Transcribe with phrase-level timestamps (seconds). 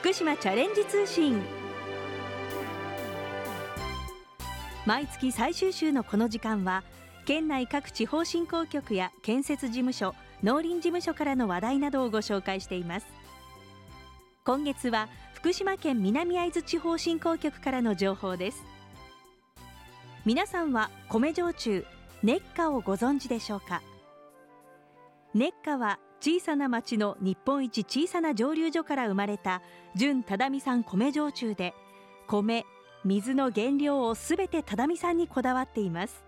[0.00, 1.42] 福島チャレンジ通信。
[4.86, 6.84] 毎月最終週のこの時間は
[7.26, 13.06] 県内各地方振興局や建設事務所農林事務所からの話題などをご紹介しています。
[14.46, 18.64] 今月は福島県南会津地方振興局からの情報です。
[20.24, 21.84] 皆さんは米焼酎
[22.22, 23.82] 熱夏をご存知でしょうか？
[25.34, 29.62] 熱夏は小さな町の日本一小さな蒸留所から生まれた
[29.94, 31.72] 純只見産米焼酎で
[32.26, 32.66] 米
[33.04, 36.22] 水の原料をすべて只見産にこだわっています。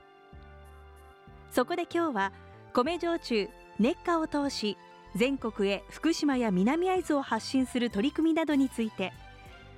[1.50, 2.32] そこで今日は
[2.72, 4.78] 米焼酎熱夏を通し
[5.14, 9.12] 全国へ福島や南会津を発信する取り組みなどについて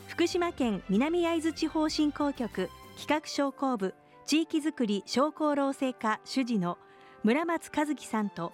[0.06, 3.95] 福島県南会津地方振興局企画商工部
[4.27, 6.79] 地域づくり商工労政課主事の
[7.25, 8.53] 村松和樹さんと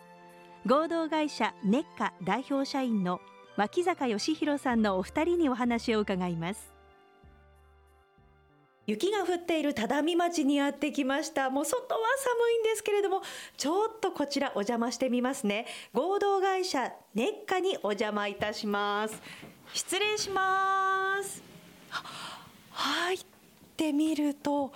[0.67, 3.21] 合同会社熱夏代表社員の
[3.57, 6.71] 脇坂義弘さんのお二人にお話を伺います。
[8.87, 11.49] 雪が降っている只見町にやってきました。
[11.49, 13.23] もう外は寒いんですけれども
[13.57, 15.67] ちょっとこちらお邪魔してみますね。
[15.93, 19.23] 合同会社熱夏にお邪魔いたします。
[19.73, 21.43] 失礼します。
[22.73, 23.19] 入っ
[23.77, 24.73] てみると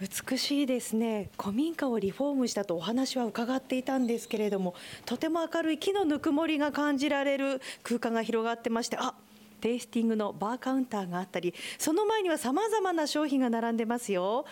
[0.00, 1.28] 美しいですね。
[1.38, 9.14] 古民家をリフォームしたとお話は伺っていたんですけれどもとても明るい木のぬくもりが感じられる空間が広がってましてあ
[9.60, 14.46] テイスティングのバーカウンターがあったりその前にはさまざまな商品が並んでますよ。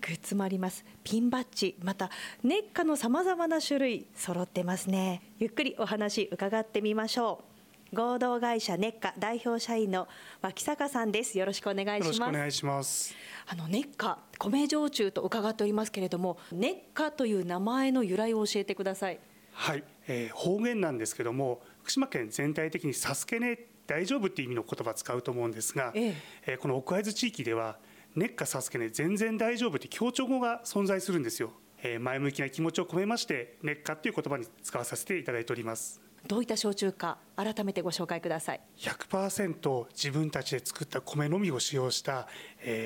[0.00, 0.84] グッズもあります。
[1.02, 2.08] ピンバッジまた
[2.42, 5.20] 熱夏のさまざまな種類揃ってますね。
[5.38, 7.47] ゆっくりお話伺ってみましょう。
[7.94, 10.08] 合同会社熱夏代表社員の
[10.42, 11.38] 脇坂さんです。
[11.38, 12.04] よろしくお願いします。
[12.04, 13.14] よろしくお願いします。
[13.46, 19.18] あの熱夏米焼酎と伺っておりますけれども熱夏という名前の由来を教えてください。
[19.52, 26.14] はい、えー、方言なんですけども福島県全体的にサスケね大丈夫っていう意味の言葉を使うと思うんですが、え
[26.46, 26.54] え。
[26.56, 27.78] ー、この奥会津地域では
[28.14, 31.52] 熱夏サスケね全然大丈夫って強調語が存在するんですよ、
[31.82, 38.60] えー、前向きな気持ちを込めまして熱夏っていう言葉に使わさせていただいておりますどういった焼酎か改めてご紹介ください。
[38.76, 42.28] 100%自分たちで作った米のみを使用した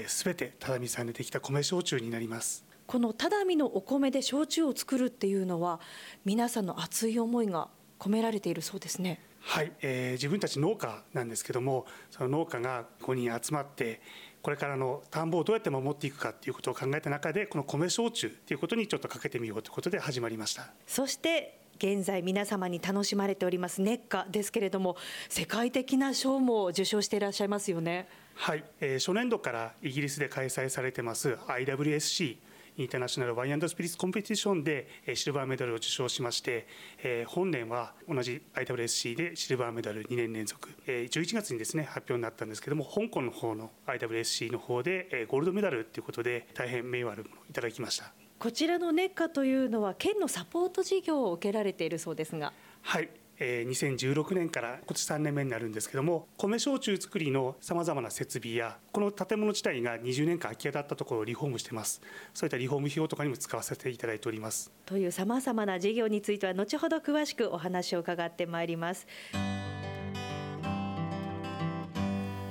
[0.07, 2.65] すべ、えー、て只見さんでできた米焼酎になります。
[2.87, 5.81] この只見のお米で焼酎を作るっていうのは
[6.25, 9.21] 皆さんの熱い思いが込められているそうですね。
[9.41, 14.01] はい、えー、自分たち農家なんですけどもその農家が5人集まって
[14.41, 20.73] これからの田んぼをどうやって守っていくかっていうことを考えた中でこの米焼酎っていうことにちょっとかけてみようということで始まりました。
[20.87, 24.97] そして現在皆様に楽しまれております熱夏ですけれども
[25.29, 28.07] 世界的な賞も受賞していらっしゃいますよね。
[28.35, 32.37] はい、えー、初年度からイギリスで開催されてます IWSC
[32.79, 36.67] インターナショナルワインスピリッツコンペティションでシルバーメダルを受賞しまして、
[37.03, 48.22] えー、本年は同じ IWSC でシルバーメダル2年連続、えー、11月にですね発表になったんですけども香港の方の IWSC の方で、えー、ゴールドメダルということで大変名誉あるものをいただきました。
[48.43, 52.53] こちらの熱夏というのは県のサポート事業を受けられているそうですが。
[52.81, 53.09] はい。
[53.39, 62.03] え2016年から今年3年目になるんですけども米焼酎作りのさまざまな設備やこの建物自体が20年間空き家だったところをリフォームしてます。
[62.35, 64.73] そういったリフォーム費用とかにも使わせていただいております。
[64.87, 69.07] というさまざまな事業については後ほど詳しくお話を伺ってまいります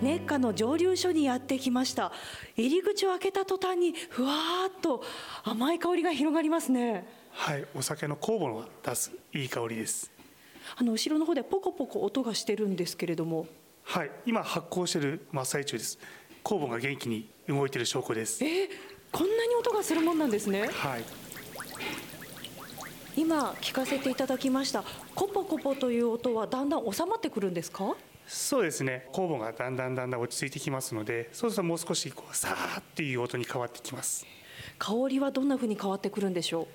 [0.02, 2.12] 熱夏の蒸留所にやってきました。
[2.56, 5.04] 入り口を開けた途端にふわーっと
[5.44, 7.08] 甘い香りが広がりますね。
[7.32, 10.12] はいお酒の酵母の出すいい香りです。
[10.76, 13.48] あの後ろの方でポコポコ音がしてるんですけれども。
[13.84, 16.00] はい今発酵している真っ最中です。
[16.44, 18.44] 酵母が元気に動いている証拠です。
[18.44, 18.70] えー、
[19.12, 20.68] こんなに音がするもんなんですね。
[20.72, 21.04] はい。
[23.18, 27.94] 今聞かせていただきましたコポコポという音はだんだん収まってくるんですか？
[28.28, 29.08] そうですね。
[29.12, 34.26] 酵母がだんだんだんだん落ち着いてきますのでそうするともう少しこうさーっていう音に変わってきます。
[34.80, 36.68] 香りはどんなふうに変わってくるんでしょう？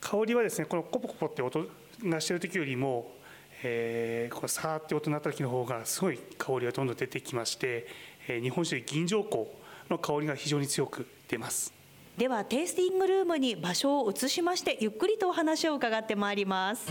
[0.00, 1.66] 香りはですねこのコポコポって音
[2.04, 3.18] がしてる時よりも
[3.62, 7.86] えー、このさーって音になった時の方がすごい香りがどんどん出てきまして、
[8.26, 9.36] えー、日本酒で銀条香
[9.90, 11.70] の香りが非常に強く出ます。
[12.16, 16.90] ではテイスティングルームに場所を移しましてゆっくりとお話を伺ってまいります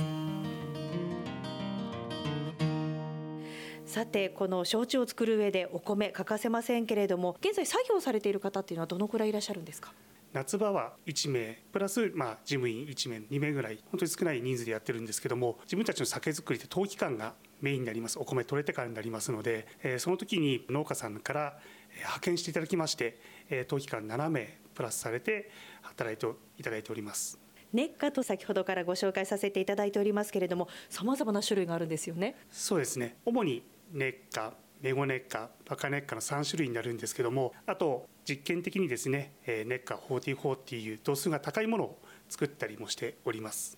[3.89, 9.91] さてこの焼酎を作る上でお米欠かせませんけれども現在作業されている方っていうのはどのくらいいらっしゃるんですか？
[10.31, 18.19] 夏場は1名プラスまあ事務員1名2名ぐらい本当に少ない人数でやってるんですけども自分たちの酒造りって冬期間がメインになります。
[18.19, 21.57] お米取れてからになりますので、えー、その時に農家さんから
[21.95, 23.19] 派遣していただきまして、
[23.49, 25.49] えー、冬期間7名プラスされて
[25.81, 26.27] 働いて
[26.59, 27.39] いただいております。
[27.73, 32.35] 熱夏と先ほどからご紹介させていただいておりますけれどもさまざまな種類があるんですよね。
[32.51, 33.17] そうですね。
[33.25, 39.33] 主に熱夏メゴ熱化バカ熱化の3種類になるんですけどもあと実験的にですね
[39.65, 41.99] 熱化44っていう度数が高いものを
[42.29, 43.77] 作ったりもしております。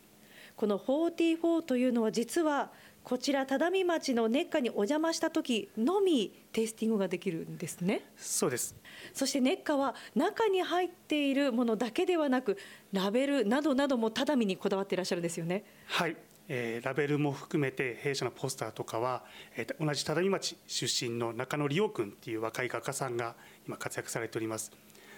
[0.55, 2.71] この44というのは実は
[3.03, 8.05] こちら只見町の熱火にお邪魔した時のみテイスティングができるんですね。
[8.15, 8.75] そうです。
[9.13, 12.57] そして熱火は中に入っているものだけではなく
[12.93, 15.63] ラベルなどなども只見にこだわっていらっしゃるんですよね。
[15.87, 16.15] はい
[16.53, 19.23] えー、ラベルも含めて弊社のポスターとかは、
[19.55, 24.73] えー、同じ只見町出身の中野理央君っていう若い画家さんが今活躍されております。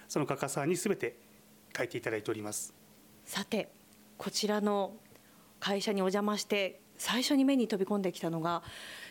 [0.07, 1.17] その画家さんにすべて
[1.75, 2.71] 書いていただいております。
[3.25, 3.71] さて
[4.19, 4.93] こちらの
[5.59, 8.61] 会社にお邪魔して最初に目に飛び込んできたのが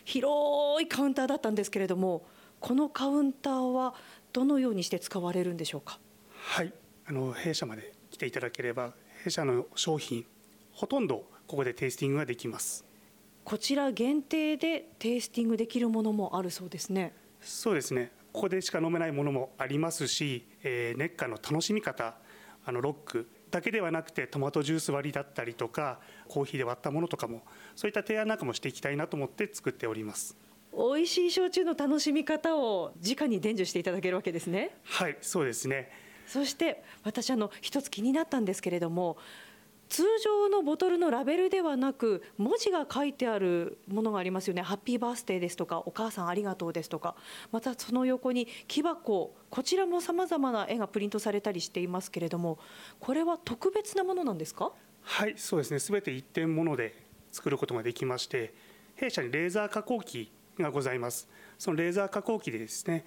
[0.05, 2.25] 広いカウンターだったんですけれども
[2.61, 3.95] このカウンターは
[4.31, 5.99] どのようにして使われるんでしょうか？
[6.31, 6.71] はい。
[7.05, 8.93] あの弊社まで来ていただければ
[9.25, 10.25] 弊社の商品
[10.71, 12.85] ほとんどここでテイスティングができます。
[13.43, 17.13] こちら限定でテイスティングできるものもあるそうですね。
[17.41, 18.11] そうですね。
[18.31, 22.15] ここでしか飲めないものもありますし、えー、熱夏の楽しみ方
[22.65, 27.43] あのロックだけではなくてトマトジュース割りだったりとかコーヒーで割ったものとかも
[27.75, 30.35] そういった提案なんかもしていきたいなと思って作っております。
[30.75, 34.75] 美味しい焼酎の楽しみ方を直に伝授していただけるわけですね。
[34.83, 35.91] はいそうですね。
[36.25, 39.17] そして私あの一つ気になったんですけれども
[39.93, 47.15] 通常のボトルのラベルではなく文字が書いてあるものがありますよね「ハッピーバースデー」ですとか「お母さんありがとう」ですとか。
[47.51, 52.57] またその横に木箱こちらもさまざまな絵がプリントされたりしていますけれども
[52.99, 54.71] これは特別なものなんですか？
[55.03, 55.77] はいそうですね。
[55.77, 56.95] すべて一点もので
[57.31, 58.51] 作ることができまして
[58.95, 61.29] 弊社にレーザー加工機がございます。
[61.59, 63.05] そのレーザー加工機でですね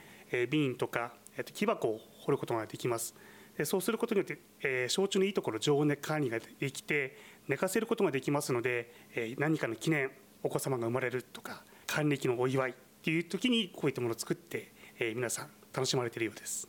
[0.49, 1.15] 瓶とか
[1.53, 3.17] 木箱を掘ることができます。
[3.65, 7.17] そうすることによって、えー、焼酎のいいところ常温管理ができて
[7.49, 10.11] 寝かせることができますので、えー、何かの記念
[10.43, 16.69] お子様が生まれるとか還暦のお祝いっていう時にこういったものを作って、えー、皆さん楽しまれているようです。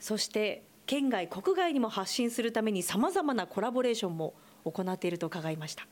[0.00, 4.34] そして県外国外にも発信するためにさまざまなコラボレーションも
[4.64, 5.86] 行っていると伺いました。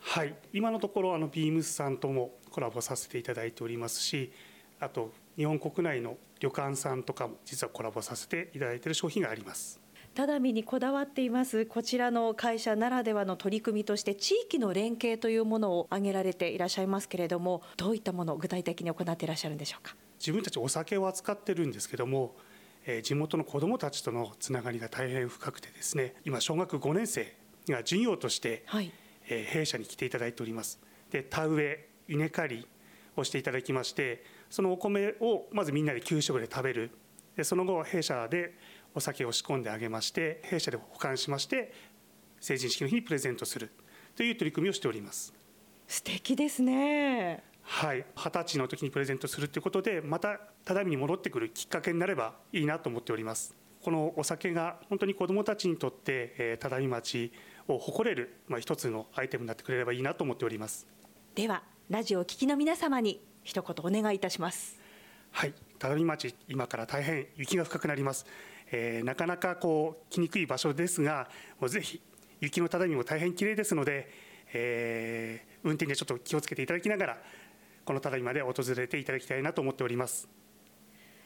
[0.00, 0.34] はい。
[0.52, 4.32] 今のところあのビームスさんともコラボさせていただいておりますし
[4.78, 9.80] あと日本国内の旅館さんとかも実はコラボさせていただいている商品があります。
[10.14, 19.94] 只見にこだわっていますこちらの会社ならではの取り組みとして地域の連携というものを挙げられていらっしゃいますけれどもどういったものを具体的に行っていらっしゃるんでしょうか？
[20.18, 22.34] 自分たちお酒を扱ってるんですけども
[22.86, 27.36] え地元の子どもたちとのつながりが大変深くてですね今小学5年生
[27.68, 28.90] が授業として、はい、
[29.28, 30.80] え弊社に来ていただいております。
[31.10, 32.68] で田植え稲刈り
[33.16, 36.90] をしていただきましてそのお米をまずみんなで給食で食べる。
[37.36, 38.54] でその後弊社で
[38.94, 41.72] お酒を仕込んであげまして弊社で保管しまして
[42.40, 43.70] 成人式の日にプレゼントする。
[44.16, 45.32] という取り組みをしております。
[45.86, 47.44] 素敵ですね。
[47.62, 48.06] はい。
[48.16, 53.54] 二十歳の時にプレゼントするということでまた只見に戻ってくるきっかけになればいいなと思っております。
[53.82, 57.32] このお酒が本当に子どもたちにとって只見町
[57.68, 60.86] を誇れる、まあ、一つのアイテムになってくれればいいなと思っております。
[61.34, 64.78] ではラジオを聴きの皆様に一言お願いいたします。
[65.30, 65.54] はい。
[65.78, 68.26] 只見町今から大変雪が深くなります、
[68.72, 71.28] えー、なかなかこう来にくい場所ですが
[71.60, 72.00] もうぜひ
[72.40, 74.08] 雪の只見も大変綺麗ですので、
[74.54, 77.18] えー、運転にはちょっと気をつけていただきながら
[77.84, 80.28] この只見まで訪れていただきたいなと思っております。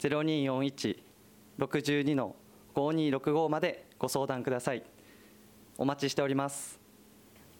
[0.00, 2.36] 0241-62の
[2.74, 4.82] 5265までご相談ください。
[5.78, 6.80] お待ちしております。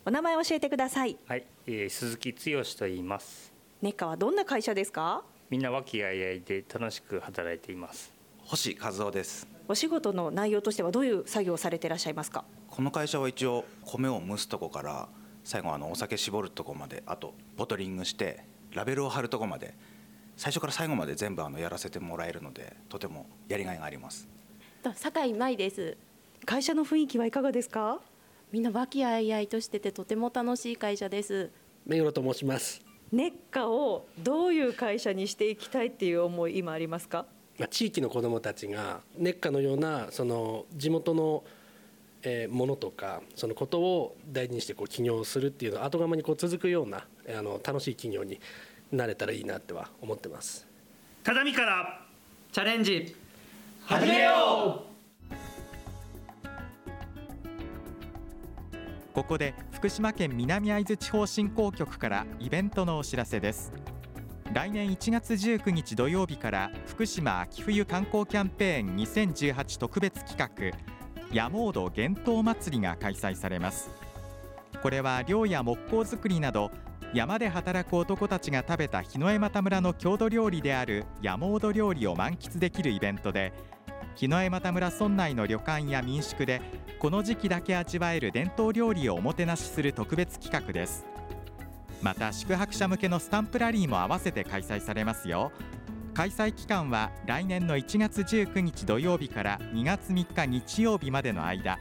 [0.04, 1.16] お名前を教えてください。
[1.26, 5.22] はい、えー、鈴木剛と言いますネッカはどんな会社ですか？
[5.50, 8.10] みんな和気あいあいで楽しく働いています。
[8.38, 9.46] 星和夫です。
[9.68, 12.44] お仕事の内容としてはどういう作業をされていらっしゃいますか？
[12.68, 15.08] この会社は一応米を蒸すとこから
[15.44, 19.74] 最後あのお酒絞るとこまであとボトリングしてラベルを貼るとこまで
[20.38, 24.26] 最初から最後まで全部あのやらせてもらえるのでとてもやりがいがあります。
[24.94, 25.98] 酒井舞です。
[26.46, 28.00] 会社の雰囲気はいかがですか？
[28.52, 31.50] みんな和気あいあいとしててとても楽しい会社です。
[31.84, 32.80] 目黒と申します
[33.12, 37.26] ネッカをどういう会社にしていきたいっていう思い今ありますか？
[37.58, 41.44] まあ地域の子どもたちがネッカのようなその地元の
[42.22, 48.40] えーものとかそのことを大事にしてこう起業するっていうの後釜にこう続くようなあの楽しい企業に
[48.90, 50.66] なれたらいいなっては思ってます。
[51.22, 52.00] 只見から
[52.52, 53.14] チャレンジ。
[53.84, 54.82] 始めよ
[59.16, 63.72] ここで福島県南会津地方振興局からイベントのお知らせです。
[64.52, 73.88] 来年1月19日土曜日から福島秋冬観光キャンペーン2018特別企画ヤモード幻冬祭りが開催されます。
[74.82, 76.70] これは漁や木工作りなど
[77.14, 83.54] 山で働く男たちが食べた日之江又村の郷土料理であるヤモード料理を満喫できるイベントで
[84.16, 86.62] 日之江又村村内の旅館や民宿で
[86.98, 91.04] この時期だけ味わえる伝統料理をおもてなしする特別企画です
[92.00, 95.52] また宿泊者向けのスタンプラリーも合わせて開催されますよ
[96.14, 101.78] 開催期間は来年の1月19日土曜日から2月3日日曜日までの間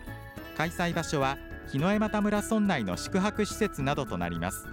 [0.57, 1.37] 開催場所は
[1.71, 4.67] 日之江又村村内の宿泊施設などとなります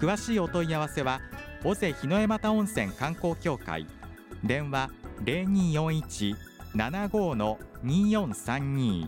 [0.00, 1.20] 詳しいお問い合わせは
[1.62, 3.86] 尾瀬日之江又温泉観光協会
[4.42, 4.90] 電話
[5.22, 9.06] 0241 75の2432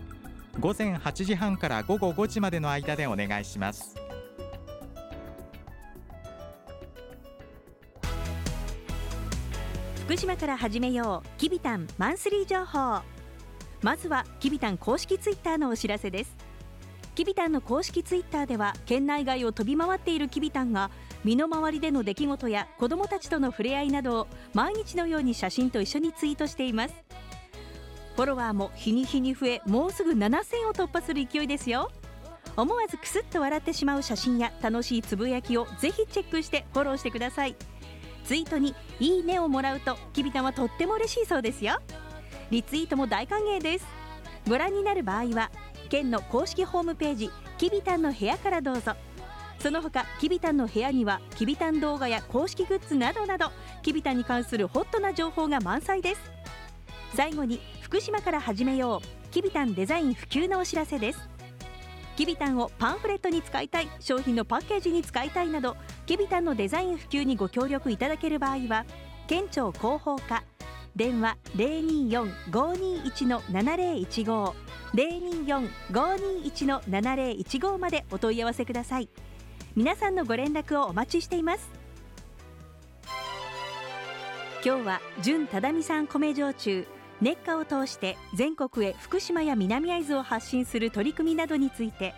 [0.59, 3.95] 午前8時半から午後5時までの間でお願いします。
[10.05, 13.01] 福島から始めようきびたんマンスリー情報。
[13.81, 16.35] まずはきびたん公式ツイッターのお知らせです。
[17.15, 20.89] きびたんの公式ツイッターでは県内外を飛び回っているきびたんが
[21.25, 27.06] 身の回りでの出来事や子どもたちとの触れ合いなどを毎日のように写真と一緒にツイートしています。
[28.17, 31.91] フォロワーも日に日に増えもうすぐ7000を突破する勢いですよ。
[32.55, 37.55] 思わずクスッと笑ってしまう写真や楽しいつぶやきをぜひチェックしてフォローしてください。
[38.25, 41.79] ツイートにいいねをもらうときびたんはとっても嬉しいそうですよ。
[42.49, 43.85] リツイートも大歓迎です。
[44.47, 45.51] ご覧になる場合は
[45.89, 48.93] 県の公式ホームページきびたんの部屋からどうぞ。
[49.59, 53.51] その他きびたんの部屋にはきびたん動画や公式グッズなどなど
[53.83, 56.21] きびたんに関するホットな情報が満載です。
[57.15, 59.07] 最後に福島から始めよう。
[59.31, 61.29] きびたんデザイン普及のお知らせです。
[62.17, 68.85] きびたんをパンフレットに使いたい商品のパッケージに使いたいなどきびたんのデザイン普及にご協力いただける場合は
[69.27, 70.43] 県庁広報課
[70.97, 74.53] 電話024-521-7015
[75.89, 79.07] 024-521-7015までお問い合わせください。
[79.77, 81.69] 皆さんのご連絡をお待ちしています。
[84.65, 86.85] 今日は純只見産米焼酎
[87.21, 92.13] 熱火を通して全国へ福島や南会津を発信する取り組みなどについて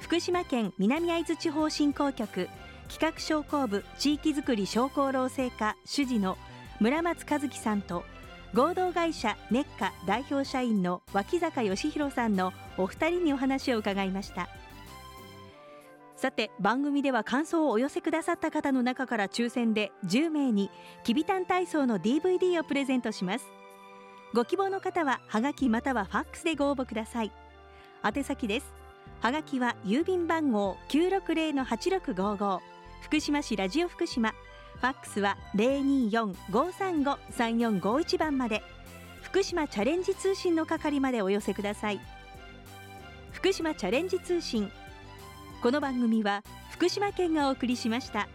[0.00, 2.48] 福島県南会津地方振興局
[2.88, 6.36] 企画商工部地域づくり商工労政課主事の
[6.80, 8.04] 村松和樹さんと
[8.52, 14.48] 合同会社熱火代表社員の脇坂義弘さんのお二人にお話を伺いました。
[16.16, 20.70] さて番組では感想をお寄せくださった方の中から抽選で10名に
[21.02, 23.44] きびたん体操の DVD をプレゼントします。
[24.34, 27.30] ご希望の方はハガキまたはファックスでご応募ください。
[28.04, 28.66] 宛先です。
[29.20, 32.58] はがきは郵便番号960-8655
[33.02, 34.30] 福島市ラジオ福島。
[34.30, 38.64] ファックスは024-535-3451番まで。
[39.22, 42.00] 福島チャレンジ通信の係までお寄せください。
[43.30, 44.68] 福島チャレンジ通信。
[45.62, 48.26] この番組は福島県がお送りしました。